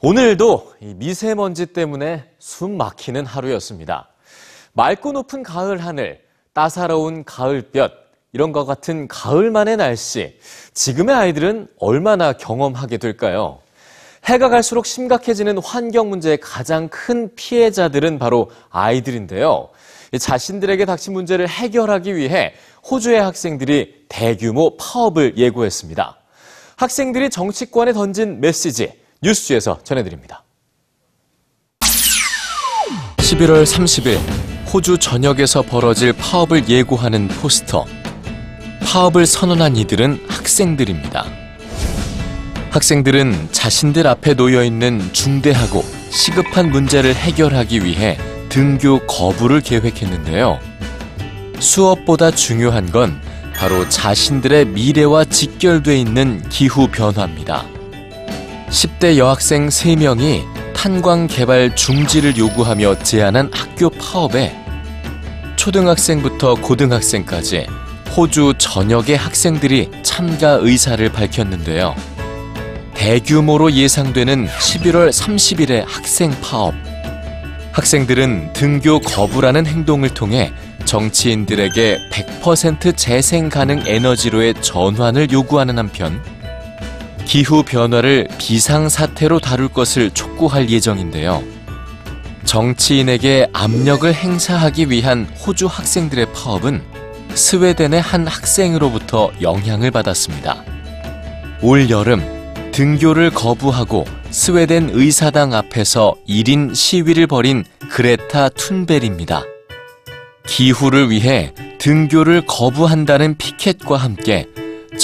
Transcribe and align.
오늘도 0.00 0.74
이 0.80 0.94
미세먼지 0.94 1.66
때문에 1.66 2.24
숨 2.38 2.76
막히는 2.76 3.26
하루였습니다. 3.26 4.08
맑고 4.72 5.10
높은 5.10 5.42
가을 5.42 5.84
하늘, 5.84 6.20
따사로운 6.52 7.24
가을볕, 7.24 7.90
이런 8.32 8.52
것 8.52 8.64
같은 8.64 9.08
가을만의 9.08 9.76
날씨, 9.76 10.38
지금의 10.72 11.16
아이들은 11.16 11.66
얼마나 11.80 12.32
경험하게 12.32 12.98
될까요? 12.98 13.58
해가 14.24 14.48
갈수록 14.48 14.86
심각해지는 14.86 15.58
환경 15.58 16.10
문제의 16.10 16.38
가장 16.38 16.88
큰 16.88 17.34
피해자들은 17.34 18.20
바로 18.20 18.52
아이들인데요. 18.70 19.70
이 20.12 20.18
자신들에게 20.20 20.84
닥친 20.84 21.12
문제를 21.12 21.48
해결하기 21.48 22.14
위해 22.14 22.52
호주의 22.88 23.20
학생들이 23.20 24.04
대규모 24.08 24.76
파업을 24.76 25.36
예고했습니다. 25.36 26.18
학생들이 26.76 27.30
정치권에 27.30 27.92
던진 27.92 28.40
메시지 28.40 28.92
뉴스에서 29.20 29.78
전해드립니다. 29.82 30.44
11월 33.18 33.64
30일 33.64 34.18
호주 34.72 34.98
전역에서 34.98 35.62
벌어질 35.62 36.12
파업을 36.12 36.68
예고하는 36.68 37.28
포스터. 37.28 37.84
파업을 38.82 39.26
선언한 39.26 39.76
이들은 39.76 40.26
학생들입니다. 40.28 41.26
학생들은 42.70 43.48
자신들 43.50 44.06
앞에 44.06 44.34
놓여 44.34 44.62
있는 44.62 45.12
중대하고 45.12 45.82
시급한 46.10 46.70
문제를 46.70 47.14
해결하기 47.14 47.84
위해 47.84 48.18
등교 48.48 49.06
거부를 49.06 49.60
계획했는데요. 49.60 50.58
수업보다 51.58 52.30
중요한 52.30 52.90
건 52.90 53.20
바로 53.54 53.88
자신들의 53.88 54.66
미래와 54.66 55.24
직결돼 55.24 55.98
있는 55.98 56.46
기후 56.48 56.88
변화입니다. 56.88 57.77
10대 58.70 59.16
여학생 59.16 59.68
3명이 59.68 60.44
탄광 60.74 61.26
개발 61.26 61.74
중지를 61.74 62.36
요구하며 62.36 62.98
제안한 62.98 63.50
학교 63.52 63.88
파업에 63.88 64.54
초등학생부터 65.56 66.54
고등학생까지 66.56 67.66
호주 68.14 68.54
전역의 68.58 69.16
학생들이 69.16 69.90
참가 70.02 70.58
의사를 70.60 71.06
밝혔는데요. 71.10 71.94
대규모로 72.94 73.72
예상되는 73.72 74.46
11월 74.46 75.10
30일의 75.10 75.84
학생 75.86 76.30
파업. 76.40 76.74
학생들은 77.72 78.52
등교 78.52 79.00
거부라는 79.00 79.66
행동을 79.66 80.10
통해 80.10 80.52
정치인들에게 80.84 81.98
100% 82.10 82.96
재생 82.96 83.48
가능 83.48 83.82
에너지로의 83.86 84.54
전환을 84.60 85.30
요구하는 85.30 85.78
한편 85.78 86.20
기후 87.28 87.62
변화를 87.62 88.26
비상사태로 88.38 89.40
다룰 89.40 89.68
것을 89.68 90.10
촉구할 90.12 90.70
예정인데요. 90.70 91.44
정치인에게 92.46 93.50
압력을 93.52 94.12
행사하기 94.12 94.88
위한 94.88 95.28
호주 95.46 95.66
학생들의 95.66 96.32
파업은 96.32 96.82
스웨덴의 97.34 98.00
한 98.00 98.26
학생으로부터 98.26 99.30
영향을 99.42 99.90
받았습니다. 99.90 100.64
올 101.60 101.90
여름 101.90 102.22
등교를 102.72 103.28
거부하고 103.30 104.06
스웨덴 104.30 104.88
의사당 104.90 105.52
앞에서 105.52 106.14
1인 106.26 106.74
시위를 106.74 107.26
벌인 107.26 107.62
그레타 107.90 108.48
툰벨입니다. 108.50 109.42
기후를 110.46 111.10
위해 111.10 111.52
등교를 111.76 112.46
거부한다는 112.46 113.36
피켓과 113.36 113.98
함께 113.98 114.46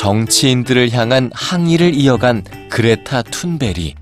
정치인들을 0.04 0.92
향한 0.92 1.30
항의를 1.32 1.94
이어간 1.94 2.44
그레타 2.68 3.22
툰베리. 3.22 3.94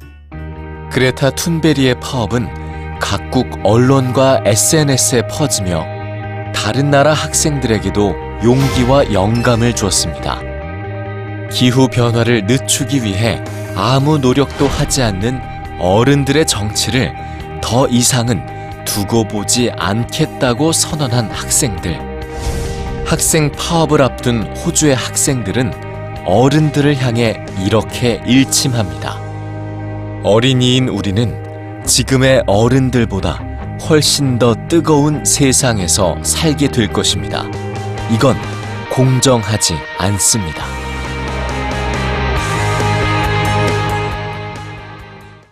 그레타 0.91 1.31
툰베리의 1.31 2.01
파업은 2.01 2.99
각국 2.99 3.47
언론과 3.63 4.41
SNS에 4.45 5.29
퍼지며 5.29 5.85
다른 6.53 6.91
나라 6.91 7.13
학생들에게도 7.13 8.17
용기와 8.43 9.13
영감을 9.13 9.77
주었습니다. 9.77 10.41
기후 11.53 11.87
변화를 11.87 12.47
늦추기 12.47 13.05
위해 13.05 13.41
아무 13.77 14.19
노력도 14.19 14.67
하지 14.67 15.05
않는 15.05 15.41
어른들의 15.79 16.47
정치를 16.47 17.15
더 17.63 17.87
이상은 17.87 18.45
두고 18.85 19.29
보지 19.29 19.71
않겠다고 19.79 20.73
선언한 20.73 21.31
학생들. 21.31 21.97
학생 23.07 23.53
파업을 23.53 24.03
앞둔 24.03 24.43
호주의 24.57 24.97
학생들은 24.97 25.92
어른들을 26.25 26.97
향해 26.99 27.45
이렇게 27.65 28.23
일침합니다. 28.27 29.21
어린이인 30.25 30.89
우리는 30.89 31.83
지금의 31.85 32.45
어른들보다 32.47 33.45
훨씬 33.89 34.39
더 34.39 34.55
뜨거운 34.69 35.25
세상에서 35.25 36.23
살게 36.23 36.69
될 36.69 36.93
것입니다. 36.93 37.45
이건 38.13 38.37
공정하지 38.91 39.75
않습니다. 39.99 40.82